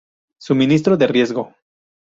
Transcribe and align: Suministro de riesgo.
Suministro 0.45 0.97
de 1.03 1.11
riesgo. 1.13 1.47